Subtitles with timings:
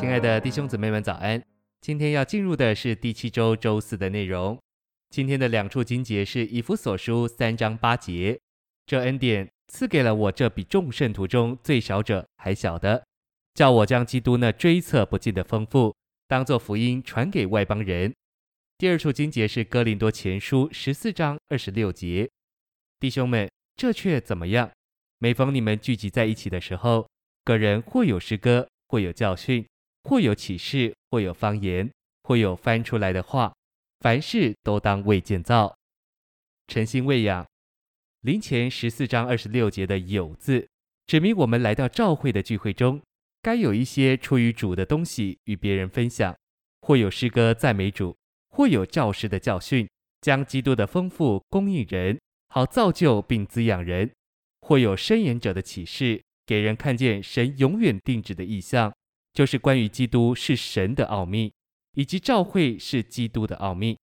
[0.00, 1.44] 亲爱的弟兄姊妹们，早安！
[1.82, 4.58] 今天要进入的是第七周周四的内容。
[5.10, 8.40] 今天的两处经节是以弗所书三章八节，
[8.86, 13.04] 这恩典赐给了我这比众圣徒中最小者还小的，
[13.52, 15.94] 叫我将基督那追测不尽的丰富，
[16.26, 18.14] 当作福音传给外邦人。
[18.78, 22.26] 第二处经节是哥林多前书十四章二十六节，
[22.98, 24.70] 弟兄们，这却怎么样？
[25.18, 27.06] 每逢你们聚集在一起的时候，
[27.44, 29.66] 个人或有诗歌，或有教训，
[30.04, 31.90] 或有启示，或有方言，
[32.22, 33.52] 或有翻出来的话。
[34.00, 35.76] 凡事都当未建造，
[36.68, 37.46] 诚心喂养。
[38.22, 40.66] 林前十四章二十六节的“有”字，
[41.06, 43.02] 指明我们来到教会的聚会中，
[43.42, 46.34] 该有一些出于主的东西与别人分享，
[46.80, 48.16] 或有诗歌赞美主，
[48.48, 49.86] 或有教师的教训，
[50.22, 54.08] 将基督的丰富供应人，好造就并滋养人；
[54.62, 58.90] 或有申言者的启示，给人看见神永远定旨的异象，
[59.32, 61.52] 就是关于基督是神的奥秘。
[61.94, 63.98] 以及教会是基督的奥秘，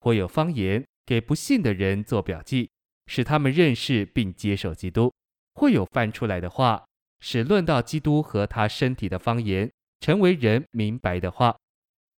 [0.00, 2.70] 或有方言给不信的人做标记，
[3.06, 5.10] 使他们认识并接受基督；
[5.54, 6.84] 或有翻出来的话，
[7.20, 11.56] 使论到基督和他身体的方言成为人明白的话。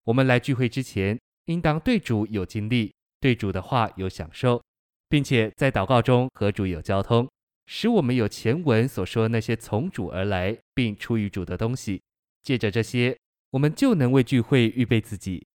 [0.03, 4.61] 我们来聚会之前，应当对主有经历，对主的话有享受，
[5.07, 7.25] 并且在祷告中和主有交通，
[7.67, 12.01] 使我们有前文所说那些从主而来并出于主的东西。
[12.45, 13.17] 借着这些。
[13.51, 15.45] 我们就能为聚会预备自己。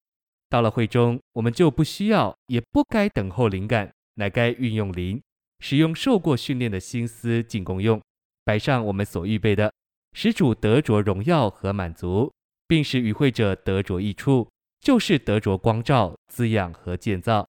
[0.49, 5.23] 到了会中，我们就不需要，也不该等候灵感，乃该运用灵，
[5.61, 8.03] 使用受过训练的心思进功用，
[8.45, 9.73] 摆上我们所预备的，
[10.13, 12.33] 使主得着荣耀和满足，
[12.67, 17.47] 并使与会者得着益处，就是得着光照、滋养和建造。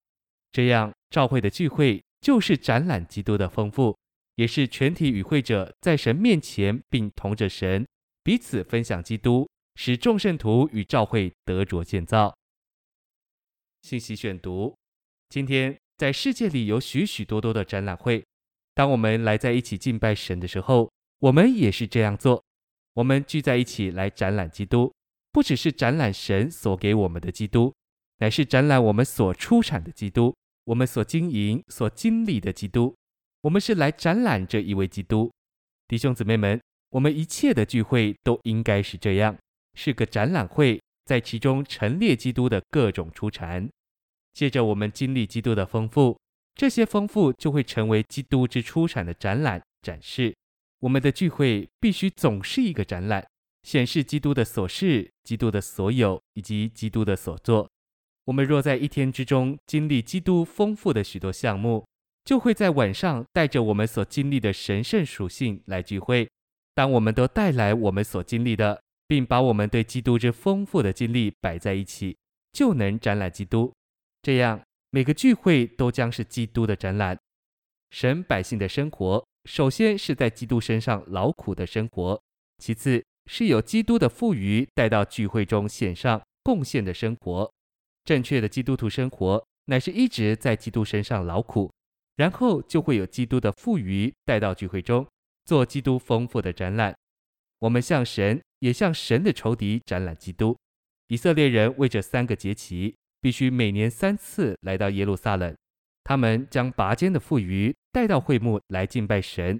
[0.51, 3.97] 这样，召会的聚会就是展览基督的丰富，
[4.35, 7.87] 也是全体与会者在神面前，并同着神
[8.23, 9.47] 彼此分享基督。
[9.75, 12.35] 使众圣徒与教会得着建造。
[13.81, 14.75] 信息选读：
[15.29, 18.23] 今天在世界里有许许多多的展览会。
[18.75, 22.43] 当我们来在一起敬拜神的时候，我们也是这样做。
[22.93, 24.93] 我们聚在一起来展览基督，
[25.31, 27.73] 不只是展览神所给我们的基督，
[28.17, 32.93] 乃是展览我们所出产的基督，我们所经营、所经历的基督。
[33.41, 35.31] 我们是来展览这一位基督。
[35.87, 39.35] 弟兄姊妹们，我们一切的聚会都应该是这样。
[39.73, 43.69] 是个展览会，在其中陈列基督的各种出产。
[44.33, 46.17] 借着我们经历基督的丰富，
[46.55, 50.35] 这些丰富就会成为基督之出产的展览展示。
[50.79, 53.25] 我们的聚会必须总是一个展览，
[53.63, 57.69] 显示基督的所事、基督的所有以及基督的所作。
[58.25, 61.85] 我们若在一天之中经历基督丰富的许多项目，
[62.25, 66.29] 就会在晚上带着我们所经历的神圣属性来聚会。
[66.73, 68.81] 当我们都带来我们所经历的。
[69.11, 72.17] 并把我们对基督之丰富的经历摆在一起，
[72.53, 73.69] 就能展览基督。
[74.21, 77.19] 这样，每个聚会都将是基督的展览。
[77.89, 82.21] 神百姓的生活，首先是在基督身上劳苦的生活，
[82.59, 87.51] 其次是有基督的富余带到聚会中献上贡献的生活。
[88.05, 91.69] 正确的基督徒生活，乃是一直在基督身上劳苦，
[92.15, 95.05] 然后就会有基督的富余带到聚会中，
[95.45, 96.95] 做基督丰富的展览。
[97.59, 100.57] 我们向神，也向神的仇敌展览基督。
[101.07, 105.55] 以色列人为这三个节期，必须每年三次来到耶路撒冷。
[106.03, 109.59] 他们将拔尖的富余带到会幕来敬拜神。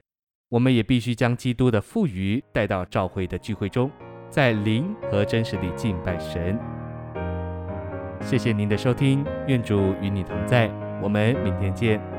[0.50, 3.91] 我们也必须将基督的富余带到召会的聚会中，
[4.30, 6.59] 在灵和真实里敬拜神。
[8.22, 10.68] 谢谢您的收听，愿主与你同在。
[11.02, 12.11] 我们明天见。